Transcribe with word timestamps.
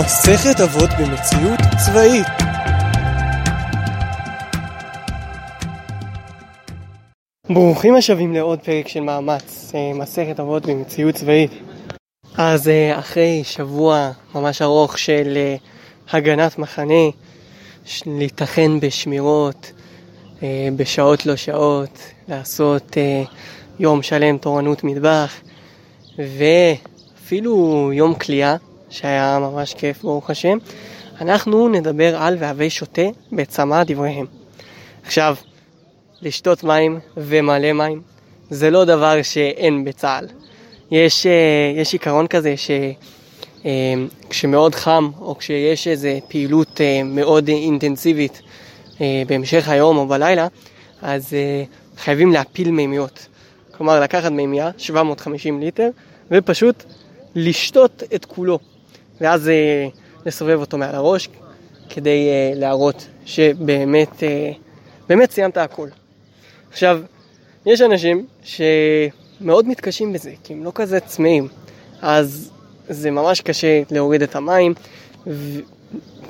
מסכת 0.00 0.60
אבות 0.60 0.90
במציאות 0.98 1.60
צבאית 1.86 2.26
ברוכים 7.50 7.94
השבים 7.94 8.34
לעוד 8.34 8.58
פרק 8.58 8.88
של 8.88 9.00
מאמץ, 9.00 9.72
אה, 9.74 9.92
מסכת 9.94 10.40
אבות 10.40 10.66
במציאות 10.66 11.14
צבאית. 11.14 11.50
אז 12.36 12.68
אה, 12.68 12.98
אחרי 12.98 13.40
שבוע 13.44 14.10
ממש 14.34 14.62
ארוך 14.62 14.98
של 14.98 15.32
אה, 15.36 15.56
הגנת 16.10 16.58
מחנה, 16.58 17.04
להיטחן 18.06 18.80
בשמירות, 18.80 19.72
בשעות 20.76 21.26
לא 21.26 21.36
שעות, 21.36 21.98
לעשות 22.28 22.96
יום 23.78 24.02
שלם 24.02 24.38
תורנות 24.38 24.84
מטבח, 24.84 25.34
ואפילו 26.18 27.90
יום 27.94 28.14
כליאה, 28.14 28.56
שהיה 28.90 29.38
ממש 29.38 29.74
כיף 29.74 30.02
ברוך 30.02 30.30
השם, 30.30 30.58
אנחנו 31.20 31.68
נדבר 31.68 32.16
על 32.16 32.36
והווי 32.38 32.70
שותה 32.70 33.02
בצמא 33.32 33.82
דבריהם. 33.84 34.26
עכשיו, 35.04 35.36
לשתות 36.22 36.64
מים 36.64 36.98
ומלא 37.16 37.72
מים 37.72 38.02
זה 38.50 38.70
לא 38.70 38.84
דבר 38.84 39.22
שאין 39.22 39.84
בצה"ל. 39.84 40.26
יש, 40.90 41.26
אה, 41.26 41.72
יש 41.76 41.92
עיקרון 41.92 42.26
כזה 42.26 42.54
שכשמאוד 43.60 44.74
אה, 44.74 44.78
חם 44.80 45.10
או 45.20 45.38
כשיש 45.38 45.88
איזו 45.88 46.08
פעילות 46.28 46.80
אה, 46.80 47.02
מאוד 47.04 47.48
אינטנסיבית 47.48 48.42
בהמשך 49.26 49.68
היום 49.68 49.96
או 49.96 50.06
בלילה, 50.06 50.46
אז 51.02 51.34
חייבים 51.96 52.32
להפיל 52.32 52.70
מימיות. 52.70 53.26
כלומר, 53.76 54.00
לקחת 54.00 54.32
מימייה, 54.32 54.70
750 54.78 55.60
ליטר, 55.60 55.88
ופשוט 56.30 56.84
לשתות 57.34 58.02
את 58.14 58.24
כולו. 58.24 58.58
ואז 59.20 59.50
לסובב 60.26 60.60
אותו 60.60 60.78
מעל 60.78 60.94
הראש, 60.94 61.28
כדי 61.88 62.28
להראות 62.54 63.06
שבאמת 63.26 64.22
באמת 65.08 65.30
סיימת 65.30 65.56
הכל. 65.56 65.88
עכשיו, 66.70 67.00
יש 67.66 67.80
אנשים 67.80 68.26
שמאוד 68.42 69.68
מתקשים 69.68 70.12
בזה, 70.12 70.32
כי 70.44 70.52
הם 70.52 70.64
לא 70.64 70.72
כזה 70.74 71.00
צמאים, 71.00 71.48
אז 72.02 72.50
זה 72.88 73.10
ממש 73.10 73.40
קשה 73.40 73.82
להוריד 73.90 74.22
את 74.22 74.36
המים, 74.36 74.74
ו... 75.26 75.60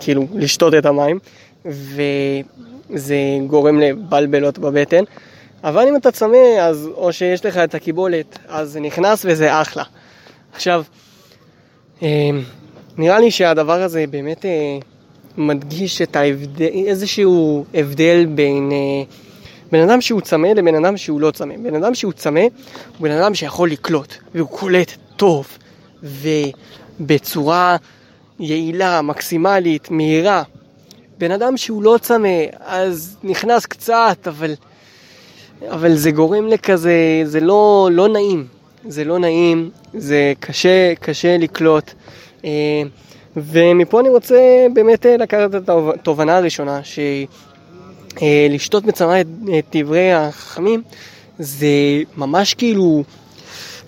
כאילו 0.01 0.27
לשתות 0.35 0.75
את 0.75 0.87
המים, 0.87 1.19
וזה 1.65 3.17
גורם 3.47 3.81
לבלבלות 3.81 4.59
בבטן. 4.59 5.05
אבל 5.65 5.89
אם 5.89 5.97
אתה 5.97 6.11
צמא, 6.11 6.59
אז 6.61 6.89
או 6.95 7.13
שיש 7.13 7.47
לך 7.47 7.57
את 7.57 7.75
הקיבולת, 7.75 8.39
אז 8.49 8.71
זה 8.73 8.81
נכנס 8.81 9.27
וזה 9.29 9.61
אחלה. 9.61 9.85
עכשיו, 10.53 10.85
אה, 12.03 12.31
נראה 12.99 13.21
לי 13.21 13.31
שהדבר 13.31 13.83
הזה 13.83 14.05
באמת 14.11 14.45
אה, 14.45 14.79
מדגיש 15.37 16.03
את 16.03 16.17
ההבדל, 16.17 16.65
איזשהו 16.87 17.65
הבדל 17.75 18.27
בין 18.35 18.71
אה, 18.73 19.03
בן 19.73 19.81
אדם 19.81 20.01
שהוא 20.01 20.21
צמא 20.21 20.47
לבן 20.47 20.85
אדם 20.85 20.97
שהוא 20.97 21.21
לא 21.21 21.31
צמא. 21.31 21.55
בן 21.63 21.75
אדם 21.75 21.95
שהוא 21.95 22.13
צמא 22.13 22.41
הוא 22.41 22.49
בן 23.01 23.11
אדם 23.11 23.35
שיכול 23.35 23.71
לקלוט, 23.71 24.15
והוא 24.35 24.49
קולט 24.49 24.93
טוב, 25.17 25.47
ובצורה 26.03 27.77
יעילה, 28.41 29.03
מקסימלית, 29.03 29.91
מהירה. 29.91 30.43
בן 31.19 31.31
אדם 31.31 31.57
שהוא 31.57 31.83
לא 31.83 31.99
צמא, 32.03 32.39
אז 32.61 33.17
נכנס 33.23 33.67
קצת, 33.67 34.29
אבל, 34.29 34.55
אבל 35.69 35.97
זה 35.97 36.11
גורם 36.11 36.47
לכזה, 36.47 37.23
זה 37.25 37.41
לא, 37.41 37.89
לא 37.93 38.09
נעים. 38.09 38.47
זה 38.89 39.05
לא 39.05 39.19
נעים, 39.19 39.71
זה 39.95 40.33
קשה, 40.41 40.95
קשה 41.01 41.37
לקלוט. 41.39 41.93
אה, 42.45 42.83
ומפה 43.37 44.01
אני 44.01 44.09
רוצה 44.09 44.67
באמת 44.75 45.07
לקחת 45.19 45.55
את 45.55 45.69
התובנה 45.69 46.37
הראשונה, 46.37 46.85
שהיא 46.85 47.27
אה, 48.23 48.47
לשתות 48.51 48.85
בצמא 48.85 49.21
את, 49.21 49.27
דברי 49.77 50.13
החכמים 50.13 50.83
זה 51.39 51.67
ממש 52.17 52.55
כאילו 52.55 53.05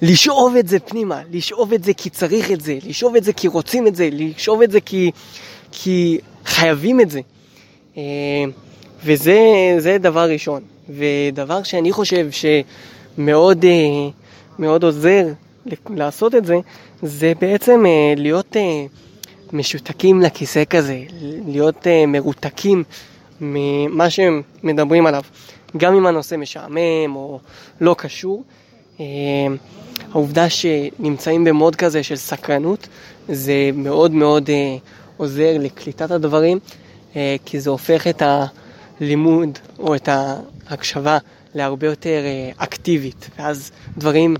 לשאוב 0.02 0.56
את 0.56 0.68
זה 0.68 0.78
פנימה, 0.78 1.20
לשאוב 1.32 1.72
את 1.72 1.84
זה 1.84 1.94
כי 1.94 2.10
צריך 2.10 2.50
את 2.50 2.60
זה, 2.60 2.78
לשאוב 2.86 3.16
את 3.16 3.24
זה 3.24 3.32
כי 3.32 3.48
רוצים 3.48 3.86
את 3.86 3.96
זה, 3.96 4.08
לשאוב 4.12 4.62
את 4.62 4.70
זה 4.70 4.80
כי, 4.80 5.10
כי 5.72 6.18
חייבים 6.44 7.00
את 7.00 7.10
זה. 7.10 7.20
אה, 7.96 8.02
וזה 9.04 9.96
דבר 10.00 10.30
ראשון. 10.30 10.62
ודבר 10.88 11.62
שאני 11.62 11.92
חושב 11.92 12.28
שמאוד 12.30 13.64
אה, 13.64 13.70
מאוד 14.58 14.84
עוזר 14.84 15.26
לעשות 15.90 16.34
את 16.34 16.44
זה, 16.44 16.56
זה 17.02 17.32
בעצם 17.40 17.84
להיות 18.16 18.56
משותקים 19.52 20.20
לכיסא 20.20 20.62
כזה, 20.70 21.02
להיות 21.46 21.86
מרותקים 22.08 22.84
ממה 23.40 24.10
שהם 24.10 24.42
מדברים 24.62 25.06
עליו, 25.06 25.22
גם 25.76 25.94
אם 25.94 26.06
הנושא 26.06 26.34
משעמם 26.34 27.16
או 27.16 27.38
לא 27.80 27.94
קשור. 27.98 28.44
אה, 29.00 29.06
העובדה 30.12 30.50
שנמצאים 30.50 31.44
במוד 31.44 31.76
כזה 31.76 32.02
של 32.02 32.16
סקרנות 32.16 32.88
זה 33.28 33.70
מאוד 33.74 34.12
מאוד 34.12 34.50
אה, 34.50 34.76
עוזר 35.16 35.56
לקליטת 35.60 36.10
הדברים, 36.10 36.58
אה, 37.16 37.36
כי 37.44 37.60
זה 37.60 37.70
הופך 37.70 38.06
את 38.06 38.22
הלימוד 39.00 39.58
או 39.78 39.94
את 39.94 40.08
ההקשבה 40.08 41.18
להרבה 41.54 41.86
יותר 41.86 42.20
אקטיבית, 42.56 43.30
ואז 43.38 43.72
דברים, 43.98 44.36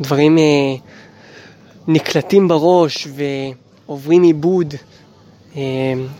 דברים 0.00 0.38
נקלטים 1.88 2.48
בראש 2.48 3.08
ועוברים 3.86 4.22
עיבוד. 4.22 4.74
אמ, 5.56 5.60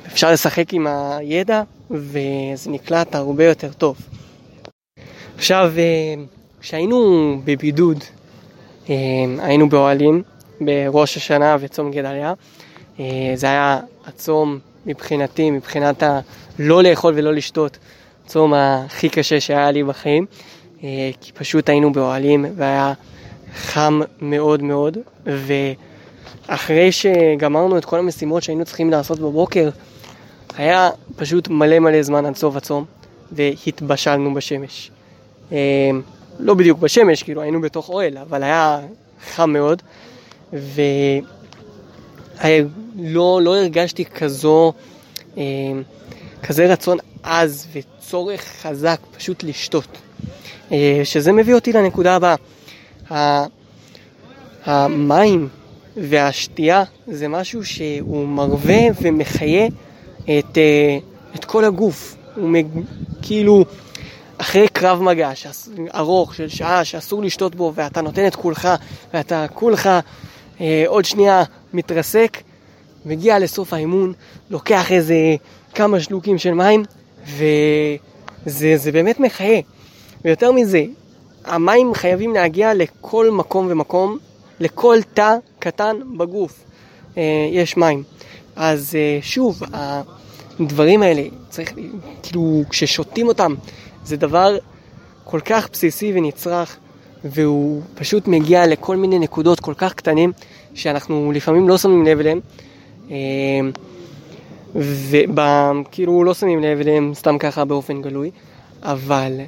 אפשר 0.06 0.32
לשחק 0.32 0.74
עם 0.74 0.86
הידע 0.86 1.62
וזה 1.90 2.70
נקלט 2.70 3.14
הרבה 3.14 3.44
יותר 3.44 3.72
טוב. 3.72 3.96
עכשיו, 5.36 5.72
כשהיינו 6.60 7.40
בבידוד, 7.44 8.04
היינו 9.38 9.68
באוהלים 9.68 10.22
בראש 10.60 11.16
השנה 11.16 11.56
וצום 11.60 11.90
גדליה. 11.90 12.32
זה 13.34 13.46
היה 13.46 13.80
הצום 14.06 14.58
מבחינתי, 14.86 15.50
מבחינת 15.50 16.02
הלא 16.02 16.82
לאכול 16.82 17.14
ולא 17.16 17.32
לשתות, 17.32 17.78
הצום 18.26 18.54
הכי 18.54 19.08
קשה 19.08 19.40
שהיה 19.40 19.70
לי 19.70 19.84
בחיים, 19.84 20.26
כי 21.20 21.32
פשוט 21.32 21.68
היינו 21.68 21.92
באוהלים 21.92 22.44
והיה 22.56 22.92
חם 23.54 24.00
מאוד 24.20 24.62
מאוד, 24.62 24.98
ו... 25.26 25.52
אחרי 26.46 26.92
שגמרנו 26.92 27.78
את 27.78 27.84
כל 27.84 27.98
המשימות 27.98 28.42
שהיינו 28.42 28.64
צריכים 28.64 28.90
לעשות 28.90 29.18
בבוקר, 29.18 29.70
היה 30.56 30.90
פשוט 31.16 31.48
מלא 31.48 31.78
מלא 31.78 32.02
זמן 32.02 32.26
עד 32.26 32.36
סוף 32.36 32.56
הצום, 32.56 32.84
והתבשלנו 33.32 34.34
בשמש. 34.34 34.90
אה, 35.52 35.90
לא 36.38 36.54
בדיוק 36.54 36.78
בשמש, 36.78 37.22
כאילו 37.22 37.42
היינו 37.42 37.60
בתוך 37.60 37.88
אוהל, 37.88 38.18
אבל 38.18 38.42
היה 38.42 38.80
חם 39.34 39.50
מאוד, 39.50 39.82
ולא 40.52 41.22
לא 43.42 43.56
הרגשתי 43.56 44.04
כזו, 44.04 44.72
אה, 45.38 45.42
כזה 46.42 46.72
רצון 46.72 46.98
עז 47.22 47.66
וצורך 47.72 48.40
חזק 48.40 49.00
פשוט 49.16 49.42
לשתות. 49.42 49.98
אה, 50.72 51.00
שזה 51.04 51.32
מביא 51.32 51.54
אותי 51.54 51.72
לנקודה 51.72 52.16
הבאה. 52.16 52.34
המים 54.64 55.48
והשתייה 55.96 56.84
זה 57.06 57.28
משהו 57.28 57.64
שהוא 57.64 58.28
מרווה 58.28 58.80
ומחיה 59.02 59.66
את, 60.24 60.58
אה, 60.58 60.98
את 61.34 61.44
כל 61.44 61.64
הגוף. 61.64 62.16
הוא 62.36 62.48
מג... 62.48 62.66
כאילו, 63.22 63.64
אחרי 64.38 64.68
קרב 64.68 65.02
מגע 65.02 65.30
ארוך 65.94 66.34
של 66.34 66.48
שעה 66.48 66.84
שאסור 66.84 67.22
לשתות 67.22 67.54
בו 67.54 67.72
ואתה 67.74 68.00
נותן 68.00 68.26
את 68.26 68.36
כולך 68.36 68.68
ואתה 69.14 69.46
כולך 69.54 69.90
אה, 70.60 70.84
עוד 70.86 71.04
שנייה 71.04 71.42
מתרסק, 71.72 72.42
מגיע 73.06 73.38
לסוף 73.38 73.72
האימון, 73.72 74.12
לוקח 74.50 74.92
איזה 74.92 75.16
כמה 75.74 76.00
שלוקים 76.00 76.38
של 76.38 76.54
מים 76.54 76.82
וזה 77.26 78.92
באמת 78.92 79.20
מחיה. 79.20 79.60
ויותר 80.24 80.52
מזה, 80.52 80.84
המים 81.44 81.94
חייבים 81.94 82.34
להגיע 82.34 82.74
לכל 82.74 83.30
מקום 83.30 83.66
ומקום 83.70 84.18
לכל 84.60 84.98
תא 85.14 85.36
קטן 85.58 85.96
בגוף 86.16 86.64
אה, 87.16 87.48
יש 87.52 87.76
מים. 87.76 88.02
אז 88.56 88.94
אה, 88.94 89.18
שוב, 89.22 89.62
הדברים 89.72 91.02
האלה, 91.02 91.22
צריך, 91.48 91.72
כאילו, 92.22 92.62
כששותים 92.70 93.28
אותם, 93.28 93.54
זה 94.04 94.16
דבר 94.16 94.56
כל 95.24 95.40
כך 95.40 95.68
בסיסי 95.72 96.12
ונצרך, 96.14 96.76
והוא 97.24 97.82
פשוט 97.94 98.28
מגיע 98.28 98.66
לכל 98.66 98.96
מיני 98.96 99.18
נקודות 99.18 99.60
כל 99.60 99.74
כך 99.76 99.94
קטנים, 99.94 100.32
שאנחנו 100.74 101.32
לפעמים 101.34 101.68
לא 101.68 101.78
שמים 101.78 102.04
לב 102.04 102.20
אליהם. 102.20 102.40
אה, 103.10 103.16
וכאילו 104.74 106.24
לא 106.24 106.34
שמים 106.34 106.62
לב 106.62 106.80
אליהם 106.80 107.14
סתם 107.14 107.38
ככה 107.38 107.64
באופן 107.64 108.02
גלוי, 108.02 108.30
אבל 108.82 109.40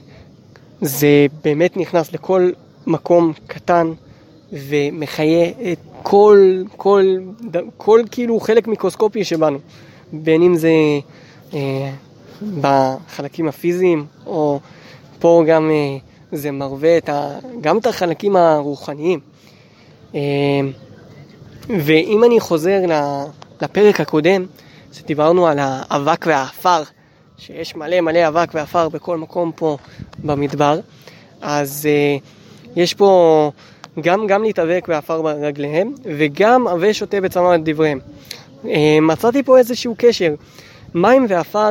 זה 0.81 1.27
באמת 1.45 1.77
נכנס 1.77 2.13
לכל 2.13 2.51
מקום 2.87 3.33
קטן 3.47 3.93
ומחיה 4.53 5.49
את 5.73 5.79
כל, 6.03 6.63
כל, 6.77 7.05
כל, 7.77 8.01
כאילו 8.11 8.41
חלק 8.41 8.69
מיקרוסקופי 8.69 9.25
שבנו, 9.25 9.59
בין 10.13 10.43
אם 10.43 10.57
זה 10.57 10.71
אה, 11.55 11.91
בחלקים 12.61 13.49
הפיזיים, 13.49 14.07
או 14.27 14.61
פה 15.19 15.45
גם 15.49 15.71
אה, 15.71 15.97
זה 16.33 16.51
מרווה 16.51 16.99
את 16.99 17.09
ה, 17.09 17.39
גם 17.61 17.79
את 17.79 17.87
החלקים 17.87 18.37
הרוחניים. 18.37 19.21
אה, 20.15 20.21
ואם 21.69 22.25
אני 22.25 22.41
חוזר 22.41 22.81
לפרק 23.63 24.01
הקודם, 24.01 24.47
שדיברנו 24.93 25.47
על 25.47 25.59
האבק 25.61 26.25
והעפר, 26.29 26.83
שיש 27.39 27.77
מלא 27.77 28.01
מלא 28.01 28.29
אבק 28.29 28.49
ועפר 28.55 28.89
בכל 28.89 29.19
מקום 29.19 29.53
פה 29.57 29.77
במדבר, 30.25 30.81
אז 31.41 31.89
uh, 31.89 32.23
יש 32.77 32.95
פה 32.95 33.51
גם, 34.01 34.27
גם 34.27 34.43
להתאבק 34.43 34.85
בעפר 34.89 35.23
ברגליהם, 35.23 35.95
וגם 36.05 36.69
עבה 36.69 36.95
שותה 36.95 37.21
בצמא 37.21 37.57
דבריהם. 37.57 38.01
Uh, 38.65 38.69
מצאתי 39.03 39.43
פה 39.43 39.59
איזשהו 39.59 39.95
קשר. 39.99 40.35
מים 40.95 41.27
ועפר, 41.29 41.71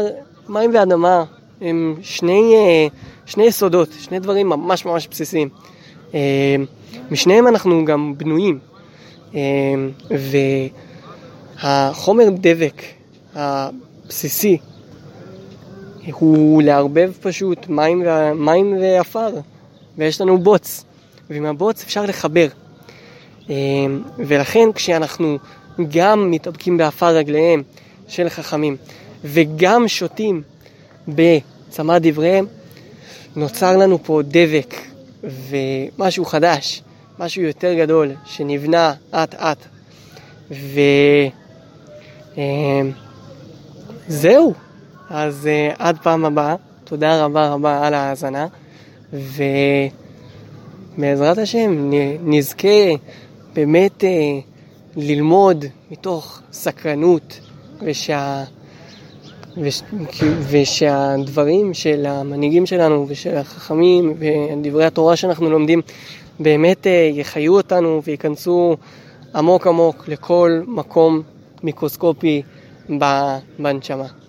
מים 0.49 0.71
ואדמה 0.73 1.23
הם 1.61 1.95
שני, 2.01 2.53
uh, 2.53 3.29
שני 3.31 3.43
יסודות, 3.43 3.89
שני 3.99 4.19
דברים 4.19 4.49
ממש 4.49 4.85
ממש 4.85 5.07
בסיסיים. 5.07 5.49
Uh, 6.11 6.15
משניהם 7.11 7.47
אנחנו 7.47 7.85
גם 7.85 8.13
בנויים. 8.17 8.59
Uh, 9.31 9.35
והחומר 11.63 12.25
דבק 12.29 12.81
הבסיסי 13.35 14.57
הוא 16.11 16.63
לערבב 16.63 17.11
פשוט 17.21 17.69
מים, 17.69 18.03
מים 18.35 18.77
ועפר, 18.81 19.29
ויש 19.97 20.21
לנו 20.21 20.37
בוץ, 20.37 20.85
ועם 21.29 21.45
הבוץ 21.45 21.83
אפשר 21.83 22.05
לחבר. 22.05 22.47
אמ, 23.49 24.01
ולכן 24.17 24.69
כשאנחנו 24.75 25.37
גם 25.91 26.31
מתאבקים 26.31 26.77
בעפר 26.77 27.07
רגליהם 27.07 27.63
של 28.07 28.29
חכמים, 28.29 28.77
וגם 29.23 29.87
שותים 29.87 30.41
בצמא 31.07 31.97
דבריהם, 32.01 32.45
נוצר 33.35 33.77
לנו 33.77 34.03
פה 34.03 34.21
דבק 34.23 34.75
ומשהו 35.23 36.25
חדש, 36.25 36.81
משהו 37.19 37.41
יותר 37.41 37.73
גדול, 37.73 38.11
שנבנה 38.25 38.93
אט 39.11 39.35
אט. 39.35 39.57
וזהו. 44.07 44.53
אז 45.09 45.49
uh, 45.71 45.75
עד 45.79 45.97
פעם 46.03 46.25
הבאה, 46.25 46.55
תודה 46.83 47.25
רבה 47.25 47.49
רבה 47.49 47.87
על 47.87 47.93
ההאזנה, 47.93 48.47
ובעזרת 50.97 51.37
השם 51.37 51.91
נזכה 52.23 52.67
באמת 53.53 54.03
uh, 54.03 54.05
ללמוד 54.95 55.65
מתוך 55.91 56.41
סקרנות, 56.51 57.39
ושה... 57.81 58.43
וש... 59.57 59.81
ושהדברים 60.49 61.73
של 61.73 62.05
המנהיגים 62.05 62.65
שלנו 62.65 63.05
ושל 63.09 63.37
החכמים 63.37 64.13
ודברי 64.19 64.85
התורה 64.85 65.15
שאנחנו 65.15 65.49
לומדים 65.49 65.81
באמת 66.39 66.83
uh, 66.83 66.89
יחיו 67.19 67.53
אותנו 67.53 68.01
וייכנסו 68.03 68.75
עמוק 69.35 69.67
עמוק 69.67 70.07
לכל 70.07 70.61
מקום 70.67 71.21
מיקרוסקופי 71.63 72.41
בנשמה. 73.59 74.24